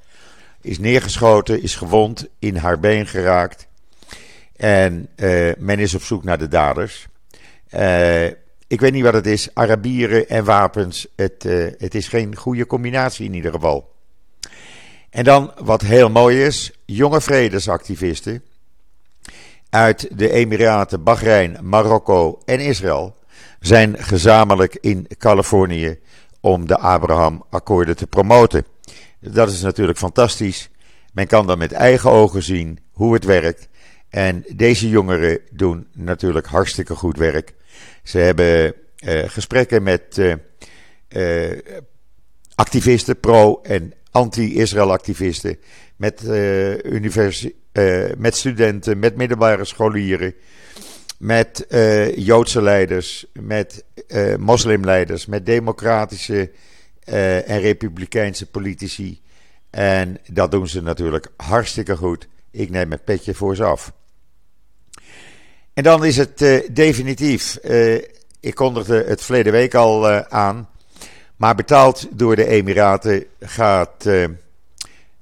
Is 0.62 0.80
neergeschoten, 0.80 1.62
is 1.62 1.76
gewond, 1.76 2.28
in 2.40 2.56
haar 2.56 2.80
been 2.80 3.08
geraakt. 3.08 3.68
En 4.56 5.10
men 5.58 5.80
is 5.80 5.96
op 5.96 6.02
zoek 6.02 6.24
naar 6.24 6.38
de 6.38 6.48
daders. 6.48 7.08
Ik 8.74 8.80
weet 8.80 8.92
niet 8.92 9.04
wat 9.04 9.14
het 9.14 9.28
is. 9.28 9.50
Arabieren 9.54 10.30
en 10.30 10.44
wapens. 10.44 11.08
Het, 11.16 11.44
het 11.78 11.96
is 11.96 12.08
geen 12.08 12.36
goede 12.36 12.66
combinatie 12.66 13.26
in 13.26 13.34
ieder 13.34 13.52
geval. 13.52 13.92
En 15.10 15.24
dan 15.24 15.52
wat 15.58 15.82
heel 15.82 16.10
mooi 16.10 16.44
is: 16.44 16.72
jonge 16.86 17.22
vredesactivisten 17.22 18.44
uit 19.70 20.18
de 20.18 20.30
Emiraten, 20.32 21.04
Bahrein, 21.04 21.58
Marokko 21.62 22.40
en 22.46 22.60
Israël 22.60 23.16
zijn 23.60 23.96
gezamenlijk 23.98 24.78
in 24.82 25.08
Californië 25.18 26.00
om 26.40 26.68
de 26.68 26.78
Abraham-akkoorden 26.78 27.96
te 27.96 28.08
promoten. 28.08 28.66
Dat 29.20 29.52
is 29.52 29.62
natuurlijk 29.62 29.98
fantastisch. 29.98 30.70
Men 31.12 31.28
kan 31.28 31.48
dan 31.48 31.58
met 31.58 31.72
eigen 31.72 32.10
ogen 32.10 32.44
zien 32.44 32.80
hoe 32.92 33.14
het 33.14 33.26
werkt. 33.26 33.68
En 34.10 34.44
deze 34.56 34.90
jongeren 34.90 35.40
doen 35.52 35.88
natuurlijk 35.94 36.48
hartstikke 36.48 36.96
goed 36.96 37.18
werk. 37.18 37.54
Ze 38.04 38.18
hebben 38.18 38.74
uh, 39.06 39.24
gesprekken 39.30 39.84
met 39.84 40.18
uh, 40.18 40.34
uh, 41.10 41.60
activisten, 42.56 43.20
pro- 43.20 43.60
en 43.62 43.94
anti-Israël 44.12 44.92
activisten, 44.92 45.58
met, 45.96 46.24
met 48.18 48.36
studenten, 48.36 49.00
met 49.00 49.16
middelbare 49.16 49.66
scholieren, 49.66 50.34
met 51.18 51.66
Joodse 52.16 52.62
leiders, 52.62 53.26
met 53.34 53.84
moslimleiders, 54.40 55.26
met 55.26 55.46
democratische 55.46 56.52
en 57.46 57.60
republikeinse 57.60 58.46
politici. 58.46 59.22
En 59.70 60.18
dat 60.32 60.52
doen 60.52 60.68
ze 60.68 60.82
natuurlijk 60.82 61.28
hartstikke 61.38 61.96
goed. 61.96 62.28
Ik 62.52 62.70
neem 62.70 62.92
het 62.92 63.04
petje 63.04 63.34
voor 63.34 63.56
ze 63.56 63.64
af. 63.64 63.94
En 65.74 65.84
dan 65.84 66.06
is 66.06 66.18
het 66.18 66.38
definitief. 66.72 67.60
ik 68.40 68.56
kondigde 68.56 69.04
het 69.08 69.22
verleden 69.22 69.52
week 69.52 69.74
al 69.74 70.10
aan. 70.30 70.70
Maar 71.36 71.56
betaald 71.56 72.08
door 72.12 72.36
de 72.36 72.48
Emiraten 72.48 73.26
gaat, 73.40 74.10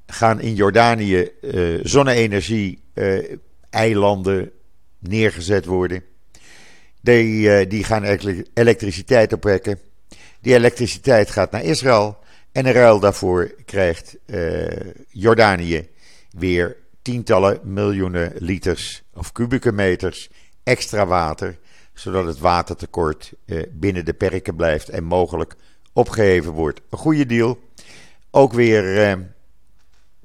gaan 0.07 0.41
in 0.41 0.55
Jordanië 0.55 1.31
uh, 1.41 1.79
zonne-energie 1.83 2.81
uh, 2.93 3.35
eilanden 3.69 4.51
neergezet 4.99 5.65
worden. 5.65 6.03
Die, 7.01 7.67
die 7.67 7.83
gaan 7.83 8.03
elektriciteit 8.53 9.33
opwekken. 9.33 9.79
Die 10.41 10.53
elektriciteit 10.53 11.29
gaat 11.29 11.51
naar 11.51 11.63
Israël. 11.63 12.17
En 12.51 12.65
in 12.65 12.73
ruil 12.73 12.99
daarvoor 12.99 13.51
krijgt 13.65 14.17
Jordanië 15.09 15.87
weer 16.37 16.77
tientallen 17.01 17.59
miljoenen 17.63 18.33
liters 18.37 19.03
of 19.13 19.31
kubieke 19.31 19.71
meters 19.71 20.29
extra 20.63 21.05
water. 21.05 21.59
Zodat 21.93 22.25
het 22.25 22.39
watertekort 22.39 23.33
binnen 23.71 24.05
de 24.05 24.13
perken 24.13 24.55
blijft 24.55 24.89
en 24.89 25.03
mogelijk 25.03 25.55
opgeheven 25.93 26.51
wordt. 26.51 26.81
Een 26.89 26.97
goede 26.97 27.25
deal. 27.25 27.59
Ook 28.31 28.53
weer, 28.53 28.97
eh, 28.97 29.17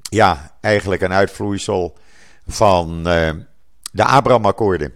ja, 0.02 0.56
eigenlijk 0.60 1.02
een 1.02 1.12
uitvloeisel 1.12 1.96
van 2.46 3.08
eh, 3.08 3.30
de 3.92 4.04
Abraham-akkoorden. 4.04 4.92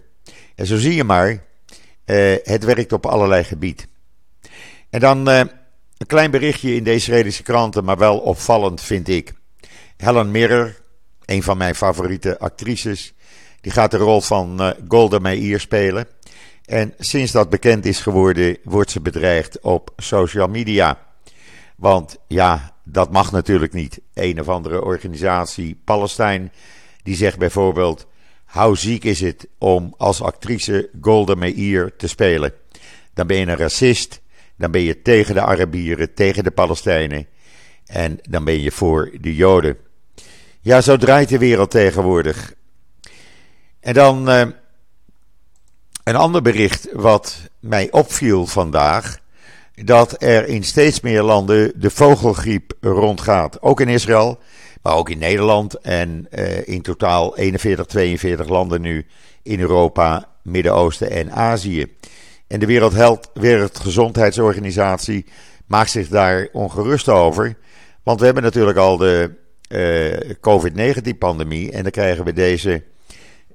En 0.55 0.65
zo 0.65 0.77
zie 0.77 0.95
je 0.95 1.03
maar, 1.03 1.43
eh, 2.05 2.35
het 2.43 2.63
werkt 2.63 2.93
op 2.93 3.05
allerlei 3.05 3.43
gebieden. 3.43 3.85
En 4.89 4.99
dan 4.99 5.29
eh, 5.29 5.39
een 5.97 6.07
klein 6.07 6.31
berichtje 6.31 6.75
in 6.75 6.83
de 6.83 6.93
Israëlische 6.93 7.43
kranten, 7.43 7.83
maar 7.83 7.97
wel 7.97 8.19
opvallend 8.19 8.81
vind 8.81 9.07
ik. 9.07 9.33
Helen 9.97 10.31
Mirror, 10.31 10.75
een 11.31 11.43
van 11.43 11.57
mijn 11.57 11.75
favoriete 11.75 12.39
actrices, 12.39 13.13
die 13.61 13.71
gaat 13.71 13.91
de 13.91 13.97
rol 13.97 14.21
van 14.21 14.61
uh, 14.61 14.69
Golda 14.87 15.19
Meir 15.19 15.59
spelen. 15.59 16.07
En 16.65 16.93
sinds 16.99 17.31
dat 17.31 17.49
bekend 17.49 17.85
is 17.85 17.99
geworden, 17.99 18.57
wordt 18.63 18.91
ze 18.91 19.01
bedreigd 19.01 19.59
op 19.59 19.93
social 19.97 20.47
media. 20.47 20.99
Want 21.75 22.17
ja, 22.27 22.75
dat 22.83 23.11
mag 23.11 23.31
natuurlijk 23.31 23.73
niet. 23.73 23.99
Een 24.13 24.39
of 24.39 24.49
andere 24.49 24.83
organisatie, 24.83 25.81
Palestijn, 25.83 26.51
die 27.03 27.15
zegt 27.15 27.37
bijvoorbeeld: 27.37 28.07
Hoe 28.45 28.77
ziek 28.77 29.03
is 29.03 29.19
het 29.19 29.47
om 29.57 29.93
als 29.97 30.21
actrice 30.21 30.89
Golda 31.01 31.35
Meir 31.35 31.95
te 31.95 32.07
spelen? 32.07 32.53
Dan 33.13 33.27
ben 33.27 33.37
je 33.37 33.45
een 33.45 33.57
racist, 33.57 34.21
dan 34.57 34.71
ben 34.71 34.81
je 34.81 35.01
tegen 35.01 35.33
de 35.33 35.41
Arabieren, 35.41 36.13
tegen 36.13 36.43
de 36.43 36.51
Palestijnen 36.51 37.27
en 37.85 38.19
dan 38.29 38.43
ben 38.43 38.61
je 38.61 38.71
voor 38.71 39.11
de 39.21 39.35
Joden. 39.35 39.77
Ja, 40.61 40.81
zo 40.81 40.97
draait 40.97 41.29
de 41.29 41.37
wereld 41.37 41.71
tegenwoordig. 41.71 42.53
En 43.79 43.93
dan. 43.93 44.29
Uh, 44.29 44.41
een 46.03 46.15
ander 46.15 46.41
bericht 46.41 46.87
wat 46.93 47.37
mij 47.59 47.91
opviel 47.91 48.45
vandaag. 48.45 49.19
dat 49.75 50.23
er 50.23 50.47
in 50.47 50.63
steeds 50.63 51.01
meer 51.01 51.23
landen 51.23 51.71
de 51.75 51.89
vogelgriep 51.89 52.73
rondgaat. 52.81 53.61
Ook 53.61 53.81
in 53.81 53.87
Israël, 53.87 54.39
maar 54.81 54.93
ook 54.93 55.09
in 55.09 55.17
Nederland 55.17 55.79
en 55.79 56.27
uh, 56.31 56.67
in 56.67 56.81
totaal 56.81 57.37
41, 57.37 57.85
42 57.85 58.47
landen 58.47 58.81
nu 58.81 59.05
in 59.43 59.59
Europa, 59.59 60.27
Midden-Oosten 60.43 61.11
en 61.11 61.31
Azië. 61.31 61.95
En 62.47 62.59
de 62.59 62.65
Wereld 62.65 63.29
Wereldgezondheidsorganisatie 63.33 65.25
maakt 65.65 65.91
zich 65.91 66.07
daar 66.07 66.47
ongerust 66.51 67.09
over. 67.09 67.57
Want 68.03 68.19
we 68.19 68.25
hebben 68.25 68.43
natuurlijk 68.43 68.77
al 68.77 68.97
de 68.97 69.31
COVID-19-pandemie 70.41 71.71
en 71.71 71.83
dan 71.83 71.91
krijgen 71.91 72.25
we 72.25 72.33
deze 72.33 72.83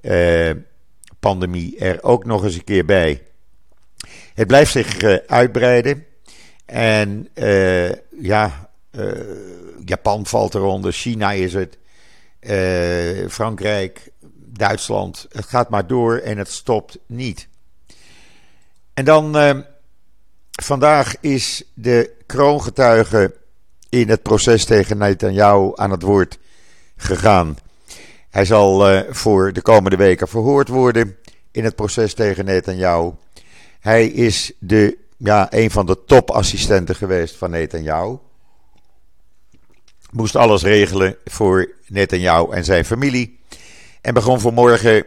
uh, 0.01 0.51
pandemie 1.19 1.77
er 1.77 2.03
ook 2.03 2.25
nog 2.25 2.43
eens 2.43 2.55
een 2.55 2.63
keer 2.63 2.85
bij. 2.85 3.23
Het 4.33 4.47
blijft 4.47 4.71
zich 4.71 5.01
uh, 5.01 5.17
uitbreiden. 5.27 6.05
En 6.65 7.27
ja, 8.19 8.69
Japan 9.85 10.25
valt 10.25 10.55
eronder, 10.55 10.91
China 10.91 11.31
is 11.31 11.53
het, 11.53 11.77
Frankrijk, 13.31 14.09
Duitsland. 14.35 15.27
Het 15.31 15.45
gaat 15.45 15.69
maar 15.69 15.87
door 15.87 16.17
en 16.17 16.37
het 16.37 16.51
stopt 16.51 16.97
niet. 17.05 17.47
En 18.93 19.05
dan 19.05 19.35
vandaag 20.61 21.15
is 21.19 21.63
de 21.73 22.11
kroongetuige 22.25 23.35
in 23.89 24.09
het 24.09 24.21
proces 24.21 24.65
tegen 24.65 24.97
Netanyahu 24.97 25.71
aan 25.75 25.91
het 25.91 26.01
woord 26.01 26.39
gegaan. 26.97 27.57
Hij 28.29 28.45
zal 28.45 29.03
voor 29.09 29.53
de 29.53 29.61
komende 29.61 29.97
weken 29.97 30.27
verhoord 30.27 30.67
worden 30.67 31.17
in 31.51 31.63
het 31.63 31.75
proces 31.75 32.13
tegen 32.13 32.45
Netanyahu. 32.45 33.11
Hij 33.79 34.07
is 34.07 34.51
de, 34.59 34.97
ja, 35.17 35.47
een 35.49 35.71
van 35.71 35.85
de 35.85 36.03
topassistenten 36.05 36.95
geweest 36.95 37.35
van 37.35 37.51
Netanyahu. 37.51 38.17
Moest 40.11 40.35
alles 40.35 40.63
regelen 40.63 41.15
voor 41.25 41.71
Netanyahu 41.87 42.51
en 42.51 42.63
zijn 42.63 42.85
familie. 42.85 43.39
En 44.01 44.13
begon 44.13 44.39
vanmorgen 44.39 45.05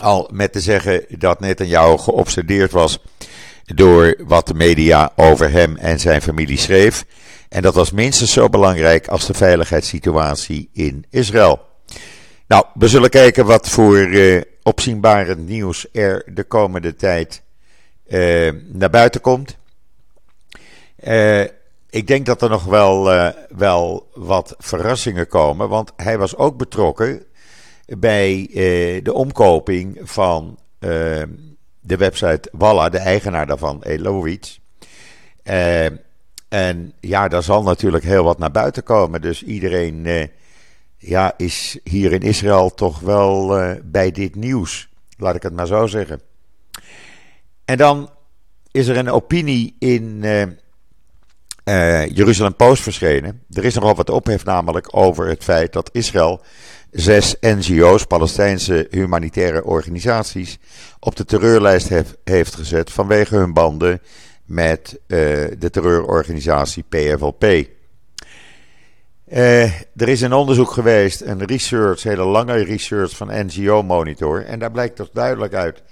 al 0.00 0.30
met 0.32 0.52
te 0.52 0.60
zeggen 0.60 1.04
dat 1.18 1.40
Netanyahu 1.40 1.98
geobsedeerd 1.98 2.72
was 2.72 3.00
door 3.64 4.16
wat 4.26 4.46
de 4.46 4.54
media 4.54 5.12
over 5.16 5.50
hem 5.50 5.76
en 5.76 6.00
zijn 6.00 6.22
familie 6.22 6.58
schreef. 6.58 7.04
En 7.48 7.62
dat 7.62 7.74
was 7.74 7.90
minstens 7.90 8.32
zo 8.32 8.48
belangrijk 8.48 9.08
als 9.08 9.26
de 9.26 9.34
veiligheidssituatie 9.34 10.70
in 10.72 11.04
Israël. 11.10 11.66
Nou, 12.46 12.64
we 12.74 12.88
zullen 12.88 13.10
kijken 13.10 13.46
wat 13.46 13.68
voor 13.68 13.96
uh, 13.96 14.42
nieuws 15.36 15.86
er 15.92 16.22
de 16.34 16.44
komende 16.44 16.96
tijd 16.96 17.42
uh, 18.06 18.52
naar 18.66 18.90
buiten 18.90 19.20
komt. 19.20 19.56
Uh, 21.04 21.44
ik 21.90 22.06
denk 22.06 22.26
dat 22.26 22.42
er 22.42 22.50
nog 22.50 22.64
wel, 22.64 23.04
wel 23.48 24.08
wat 24.14 24.54
verrassingen 24.58 25.28
komen, 25.28 25.68
want 25.68 25.92
hij 25.96 26.18
was 26.18 26.36
ook 26.36 26.56
betrokken 26.56 27.24
bij 27.98 28.50
de 29.02 29.12
omkoping 29.12 30.00
van 30.02 30.58
de 31.80 31.96
website 31.96 32.48
Walla, 32.52 32.88
de 32.88 32.98
eigenaar 32.98 33.46
daarvan, 33.46 33.82
Elowitz. 33.82 34.58
En 36.48 36.92
ja, 37.00 37.28
daar 37.28 37.42
zal 37.42 37.62
natuurlijk 37.62 38.04
heel 38.04 38.24
wat 38.24 38.38
naar 38.38 38.50
buiten 38.50 38.82
komen. 38.82 39.20
Dus 39.20 39.42
iedereen 39.42 40.30
ja, 40.98 41.32
is 41.36 41.78
hier 41.84 42.12
in 42.12 42.22
Israël 42.22 42.74
toch 42.74 43.00
wel 43.00 43.60
bij 43.84 44.10
dit 44.10 44.34
nieuws. 44.34 44.88
Laat 45.16 45.34
ik 45.34 45.42
het 45.42 45.52
maar 45.52 45.66
zo 45.66 45.86
zeggen. 45.86 46.20
En 47.64 47.76
dan 47.76 48.10
is 48.70 48.88
er 48.88 48.96
een 48.96 49.10
opinie 49.10 49.76
in 49.78 50.24
uh, 51.68 52.06
Jeruzalem 52.06 52.54
Post 52.54 52.82
verschenen. 52.82 53.42
Er 53.50 53.64
is 53.64 53.74
nogal 53.74 53.94
wat 53.94 54.10
ophef 54.10 54.44
namelijk 54.44 54.96
over 54.96 55.28
het 55.28 55.44
feit 55.44 55.72
dat 55.72 55.90
Israël 55.92 56.40
zes 56.90 57.36
NGO's, 57.40 58.04
Palestijnse 58.04 58.86
humanitaire 58.90 59.64
organisaties, 59.64 60.58
op 61.00 61.16
de 61.16 61.24
terreurlijst 61.24 61.88
heeft 62.24 62.54
gezet 62.54 62.90
vanwege 62.90 63.36
hun 63.36 63.52
banden 63.52 64.00
met 64.48 64.98
uh, 65.06 65.18
de 65.58 65.70
terreurorganisatie 65.70 66.84
PFLP. 66.88 67.42
er 69.96 70.08
is 70.08 70.20
een 70.20 70.32
onderzoek 70.32 70.70
geweest, 70.70 71.20
een 71.20 71.44
research, 71.44 72.02
hele 72.02 72.24
lange 72.24 72.64
research 72.64 73.16
van 73.16 73.46
NGO 73.46 73.82
Monitor. 73.82 74.44
En 74.44 74.58
daar 74.58 74.70
blijkt 74.70 74.96
toch 74.96 75.10
duidelijk 75.12 75.54
uit 75.54 75.82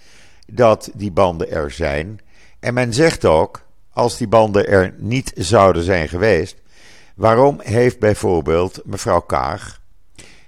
dat 0.47 0.91
die 0.95 1.11
banden 1.11 1.51
er 1.51 1.71
zijn. 1.71 2.21
En 2.61 2.75
men 2.75 2.95
zegt 2.95 3.25
ook, 3.25 3.63
als 3.93 4.17
die 4.17 4.29
banden 4.29 4.69
er 4.69 4.95
niet 4.99 5.33
zouden 5.35 5.83
zijn 5.83 6.09
geweest, 6.09 6.57
waarom 7.15 7.61
heeft 7.63 7.99
bijvoorbeeld 7.99 8.81
mevrouw 8.85 9.21
Kaag 9.21 9.81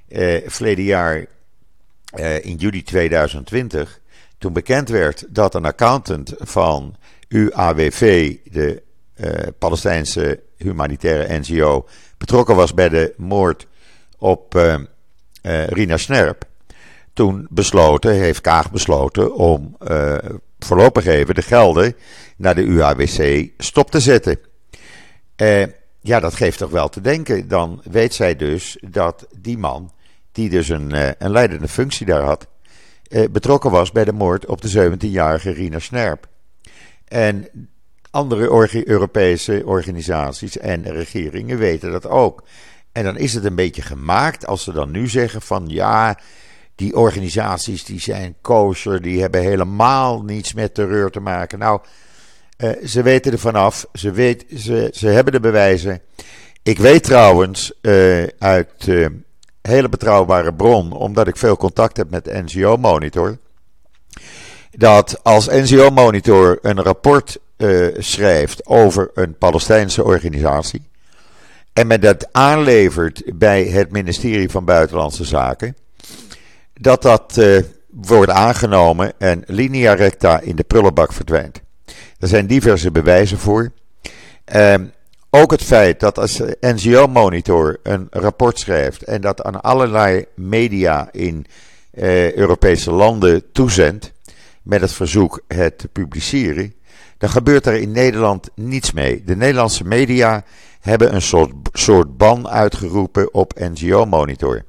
eh, 0.08 0.42
verleden 0.46 0.84
jaar 0.84 1.26
eh, 2.04 2.44
in 2.44 2.56
juli 2.56 2.82
2020, 2.82 4.00
toen 4.38 4.52
bekend 4.52 4.88
werd 4.88 5.24
dat 5.28 5.54
een 5.54 5.64
accountant 5.64 6.34
van 6.38 6.96
UAWV, 7.28 8.36
de 8.44 8.82
eh, 9.14 9.46
Palestijnse 9.58 10.40
humanitaire 10.56 11.38
NGO, 11.38 11.88
betrokken 12.18 12.56
was 12.56 12.74
bij 12.74 12.88
de 12.88 13.14
moord 13.16 13.66
op 14.18 14.54
eh, 14.54 14.74
eh, 14.74 15.66
Rina 15.66 15.96
Snerp, 15.96 16.44
toen 17.12 17.46
besloten, 17.50 18.12
heeft 18.12 18.40
Kaag 18.40 18.70
besloten 18.70 19.34
om 19.34 19.76
voorlopig 20.58 21.06
even 21.06 21.34
de 21.34 21.42
gelden 21.42 21.96
naar 22.36 22.54
de 22.54 22.62
UAWC 22.62 23.48
stop 23.58 23.90
te 23.90 24.00
zetten. 24.00 24.38
Ja, 26.00 26.20
dat 26.20 26.34
geeft 26.34 26.58
toch 26.58 26.70
wel 26.70 26.88
te 26.88 27.00
denken. 27.00 27.48
Dan 27.48 27.80
weet 27.90 28.14
zij 28.14 28.36
dus 28.36 28.78
dat 28.80 29.26
die 29.38 29.58
man, 29.58 29.92
die 30.32 30.50
dus 30.50 30.68
een, 30.68 30.92
een 31.24 31.30
leidende 31.30 31.68
functie 31.68 32.06
daar 32.06 32.22
had, 32.22 32.46
betrokken 33.30 33.70
was 33.70 33.92
bij 33.92 34.04
de 34.04 34.12
moord 34.12 34.46
op 34.46 34.60
de 34.60 34.90
17-jarige 34.90 35.50
Rina 35.50 35.78
Snerp. 35.78 36.28
En 37.08 37.48
andere 38.10 38.86
Europese 38.86 39.62
organisaties 39.64 40.58
en 40.58 40.82
regeringen 40.82 41.58
weten 41.58 41.90
dat 41.90 42.06
ook. 42.06 42.42
En 42.92 43.04
dan 43.04 43.16
is 43.16 43.34
het 43.34 43.44
een 43.44 43.54
beetje 43.54 43.82
gemaakt 43.82 44.46
als 44.46 44.64
ze 44.64 44.72
dan 44.72 44.90
nu 44.90 45.08
zeggen 45.08 45.42
van 45.42 45.64
ja, 45.66 46.18
die 46.74 46.96
organisaties 46.96 47.84
die 47.84 48.00
zijn 48.00 48.34
kosher, 48.40 49.02
die 49.02 49.20
hebben 49.20 49.40
helemaal 49.40 50.22
niets 50.22 50.54
met 50.54 50.74
terreur 50.74 51.10
te 51.10 51.20
maken. 51.20 51.58
Nou, 51.58 51.80
uh, 52.58 52.70
ze 52.86 53.02
weten 53.02 53.32
er 53.32 53.38
vanaf, 53.38 53.86
ze, 53.92 54.10
weet, 54.10 54.44
ze, 54.56 54.90
ze 54.92 55.06
hebben 55.06 55.32
de 55.32 55.40
bewijzen. 55.40 56.00
Ik 56.62 56.78
weet 56.78 57.02
trouwens 57.02 57.72
uh, 57.82 58.26
uit 58.38 58.86
uh, 58.86 59.06
hele 59.62 59.88
betrouwbare 59.88 60.54
bron, 60.54 60.92
omdat 60.92 61.28
ik 61.28 61.36
veel 61.36 61.56
contact 61.56 61.96
heb 61.96 62.10
met 62.10 62.24
NGO 62.24 62.76
Monitor, 62.76 63.38
dat 64.70 65.20
als 65.22 65.46
NGO 65.46 65.90
Monitor 65.90 66.58
een 66.62 66.82
rapport 66.82 67.38
schrijft 67.98 68.66
over 68.66 69.10
een 69.14 69.38
Palestijnse 69.38 70.04
organisatie 70.04 70.88
en 71.78 71.86
men 71.86 72.00
dat 72.00 72.28
aanlevert 72.32 73.22
bij 73.34 73.64
het 73.64 73.90
ministerie 73.90 74.50
van 74.50 74.64
Buitenlandse 74.64 75.24
Zaken 75.24 75.76
dat 76.80 77.02
dat 77.02 77.36
uh, 77.38 77.62
wordt 77.86 78.30
aangenomen 78.30 79.12
en 79.18 79.42
linea 79.46 79.94
recta 79.94 80.40
in 80.40 80.56
de 80.56 80.64
prullenbak 80.64 81.12
verdwijnt. 81.12 81.60
Er 82.18 82.28
zijn 82.28 82.46
diverse 82.46 82.90
bewijzen 82.90 83.38
voor. 83.38 83.72
Uh, 84.54 84.74
ook 85.30 85.50
het 85.50 85.62
feit 85.62 86.00
dat 86.00 86.18
als 86.18 86.42
NGO 86.60 87.06
Monitor 87.06 87.78
een 87.82 88.06
rapport 88.10 88.58
schrijft 88.58 89.02
en 89.02 89.20
dat 89.20 89.42
aan 89.42 89.60
allerlei 89.60 90.24
media 90.34 91.08
in 91.12 91.46
uh, 91.92 92.32
Europese 92.32 92.90
landen 92.90 93.52
toezendt 93.52 94.12
met 94.68 94.80
het 94.80 94.92
verzoek 94.92 95.42
het 95.46 95.78
te 95.78 95.88
publiceren, 95.88 96.74
dan 97.18 97.30
gebeurt 97.30 97.66
er 97.66 97.74
in 97.74 97.90
Nederland 97.90 98.48
niets 98.54 98.92
mee. 98.92 99.22
De 99.24 99.36
Nederlandse 99.36 99.84
media 99.84 100.44
hebben 100.80 101.14
een 101.14 101.22
soort, 101.22 101.52
soort 101.72 102.16
ban 102.16 102.48
uitgeroepen 102.48 103.34
op 103.34 103.58
NGO 103.58 104.04
Monitor. 104.06 104.64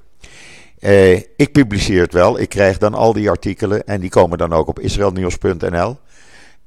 Uh, 0.80 1.12
ik 1.16 1.52
publiceer 1.52 2.02
het 2.02 2.14
wel. 2.14 2.40
Ik 2.40 2.50
krijg 2.50 2.78
dan 2.78 2.94
al 2.94 3.14
die 3.14 3.30
artikelen 3.30 3.88
en 3.88 4.00
die 4.00 4.10
komen 4.10 4.38
dan 4.38 4.54
ook 4.54 4.68
op 4.68 4.80
israelnieuws.nl. 4.80 5.98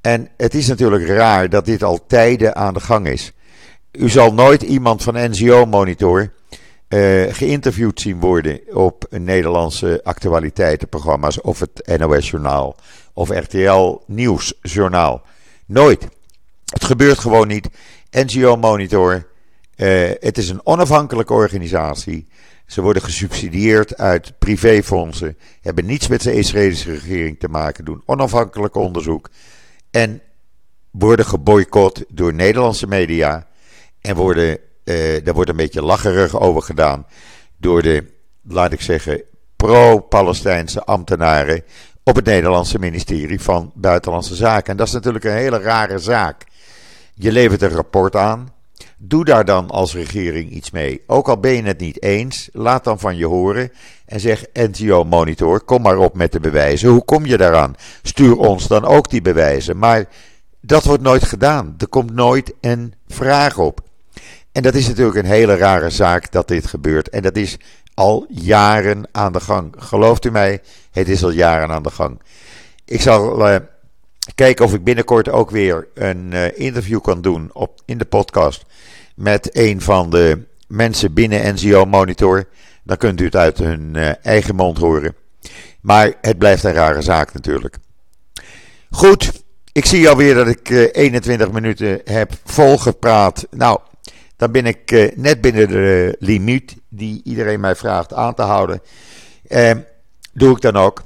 En 0.00 0.28
het 0.36 0.54
is 0.54 0.68
natuurlijk 0.68 1.06
raar 1.06 1.48
dat 1.48 1.64
dit 1.64 1.82
al 1.82 2.06
tijden 2.06 2.56
aan 2.56 2.74
de 2.74 2.80
gang 2.80 3.06
is. 3.06 3.32
U 3.92 4.08
zal 4.08 4.34
nooit 4.34 4.62
iemand 4.62 5.02
van 5.02 5.30
NGO 5.30 5.66
Monitor 5.66 6.32
uh, 6.88 7.34
geïnterviewd 7.34 8.00
zien 8.00 8.20
worden 8.20 8.60
op 8.72 9.06
Nederlandse 9.10 10.00
actualiteitenprogramma's 10.04 11.40
of 11.40 11.60
het 11.60 11.96
NOS 11.98 12.30
Journaal 12.30 12.76
of 13.12 13.30
RTL 13.30 14.00
Nieuwsjournaal. 14.06 15.22
Nooit. 15.66 16.08
Het 16.64 16.84
gebeurt 16.84 17.18
gewoon 17.18 17.48
niet. 17.48 17.68
NGO 18.10 18.56
Monitor, 18.56 19.26
uh, 19.76 20.10
het 20.20 20.38
is 20.38 20.48
een 20.48 20.66
onafhankelijke 20.66 21.32
organisatie. 21.32 22.26
Ze 22.66 22.82
worden 22.82 23.02
gesubsidieerd 23.02 23.96
uit 23.96 24.38
privéfondsen, 24.38 25.36
hebben 25.60 25.86
niets 25.86 26.08
met 26.08 26.22
de 26.22 26.32
Israëlische 26.32 26.92
regering 26.92 27.38
te 27.38 27.48
maken, 27.48 27.84
doen 27.84 28.02
onafhankelijk 28.06 28.74
onderzoek. 28.74 29.30
En 29.90 30.22
worden 30.90 31.26
geboycott 31.26 32.04
door 32.08 32.34
Nederlandse 32.34 32.86
media 32.86 33.46
en 34.00 34.16
worden, 34.16 34.58
uh, 34.84 35.24
daar 35.24 35.34
wordt 35.34 35.50
een 35.50 35.56
beetje 35.56 35.82
lacherig 35.82 36.40
over 36.40 36.62
gedaan 36.62 37.06
door 37.56 37.82
de, 37.82 38.04
laat 38.42 38.72
ik 38.72 38.80
zeggen, 38.80 39.22
pro-Palestijnse 39.56 40.84
ambtenaren 40.84 41.64
op 42.04 42.16
het 42.16 42.24
Nederlandse 42.24 42.78
ministerie 42.78 43.40
van 43.40 43.72
Buitenlandse 43.74 44.34
Zaken. 44.34 44.70
En 44.70 44.76
dat 44.76 44.86
is 44.86 44.92
natuurlijk 44.92 45.24
een 45.24 45.32
hele 45.32 45.58
rare 45.58 45.98
zaak. 45.98 46.44
Je 47.14 47.32
levert 47.32 47.62
een 47.62 47.68
rapport 47.68 48.16
aan. 48.16 48.52
Doe 48.96 49.24
daar 49.24 49.44
dan 49.44 49.70
als 49.70 49.94
regering 49.94 50.50
iets 50.50 50.70
mee. 50.70 51.02
Ook 51.06 51.28
al 51.28 51.38
ben 51.38 51.52
je 51.52 51.62
het 51.62 51.80
niet 51.80 52.02
eens, 52.02 52.48
laat 52.52 52.84
dan 52.84 52.98
van 52.98 53.16
je 53.16 53.26
horen 53.26 53.72
en 54.06 54.20
zeg 54.20 54.44
NGO 54.52 55.04
Monitor, 55.04 55.60
kom 55.60 55.82
maar 55.82 55.98
op 55.98 56.14
met 56.14 56.32
de 56.32 56.40
bewijzen. 56.40 56.88
Hoe 56.88 57.04
kom 57.04 57.26
je 57.26 57.36
daaraan? 57.36 57.74
Stuur 58.02 58.36
ons 58.36 58.66
dan 58.66 58.84
ook 58.84 59.10
die 59.10 59.22
bewijzen. 59.22 59.78
Maar 59.78 60.08
dat 60.60 60.84
wordt 60.84 61.02
nooit 61.02 61.24
gedaan. 61.24 61.74
Er 61.78 61.88
komt 61.88 62.14
nooit 62.14 62.54
een 62.60 62.94
vraag 63.08 63.58
op. 63.58 63.80
En 64.52 64.62
dat 64.62 64.74
is 64.74 64.88
natuurlijk 64.88 65.16
een 65.16 65.24
hele 65.24 65.56
rare 65.56 65.90
zaak 65.90 66.32
dat 66.32 66.48
dit 66.48 66.66
gebeurt. 66.66 67.08
En 67.08 67.22
dat 67.22 67.36
is 67.36 67.56
al 67.94 68.26
jaren 68.28 69.08
aan 69.12 69.32
de 69.32 69.40
gang. 69.40 69.74
Gelooft 69.78 70.24
u 70.24 70.30
mij, 70.30 70.60
het 70.90 71.08
is 71.08 71.24
al 71.24 71.30
jaren 71.30 71.70
aan 71.70 71.82
de 71.82 71.90
gang. 71.90 72.20
Ik 72.84 73.00
zal 73.00 73.48
uh, 73.48 73.56
kijken 74.34 74.64
of 74.64 74.74
ik 74.74 74.84
binnenkort 74.84 75.28
ook 75.28 75.50
weer 75.50 75.88
een 75.94 76.30
uh, 76.32 76.58
interview 76.58 77.00
kan 77.00 77.20
doen 77.20 77.50
op, 77.52 77.80
in 77.84 77.98
de 77.98 78.04
podcast 78.04 78.64
met 79.14 79.56
een 79.56 79.80
van 79.80 80.10
de 80.10 80.46
mensen 80.66 81.12
binnen 81.12 81.54
NGO 81.54 81.84
Monitor. 81.84 82.44
Dan 82.84 82.96
kunt 82.96 83.20
u 83.20 83.24
het 83.24 83.36
uit 83.36 83.58
hun 83.58 83.94
uh, 83.94 84.10
eigen 84.22 84.54
mond 84.54 84.78
horen. 84.78 85.14
Maar 85.80 86.12
het 86.20 86.38
blijft 86.38 86.64
een 86.64 86.72
rare 86.72 87.02
zaak 87.02 87.32
natuurlijk. 87.32 87.76
Goed, 88.90 89.42
ik 89.72 89.86
zie 89.86 90.08
alweer 90.08 90.34
dat 90.34 90.48
ik 90.48 90.68
21 90.68 91.52
minuten 91.52 92.00
heb 92.04 92.32
volgepraat. 92.44 93.46
Nou, 93.50 93.78
dan 94.42 94.50
ben 94.50 94.66
ik 94.66 94.90
uh, 94.90 95.16
net 95.16 95.40
binnen 95.40 95.68
de 95.68 96.16
limiet 96.18 96.76
die 96.88 97.20
iedereen 97.24 97.60
mij 97.60 97.76
vraagt 97.76 98.12
aan 98.12 98.34
te 98.34 98.42
houden. 98.42 98.82
Uh, 99.48 99.70
doe 100.32 100.54
ik 100.54 100.60
dan 100.60 100.76
ook. 100.76 101.02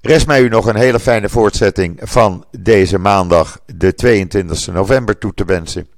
Rest 0.00 0.26
mij 0.26 0.40
u 0.40 0.48
nog 0.48 0.66
een 0.66 0.76
hele 0.76 1.00
fijne 1.00 1.28
voortzetting 1.28 2.00
van 2.02 2.44
deze 2.58 2.98
maandag, 2.98 3.60
de 3.66 3.94
22 3.94 4.66
november, 4.66 5.18
toe 5.18 5.34
te 5.34 5.44
wensen. 5.44 5.88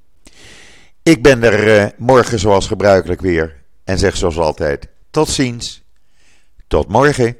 Ik 1.02 1.22
ben 1.22 1.42
er 1.42 1.82
uh, 1.82 1.88
morgen 1.96 2.38
zoals 2.38 2.66
gebruikelijk 2.66 3.20
weer 3.20 3.62
en 3.84 3.98
zeg 3.98 4.16
zoals 4.16 4.38
altijd: 4.38 4.88
tot 5.10 5.28
ziens, 5.28 5.84
tot 6.66 6.88
morgen. 6.88 7.36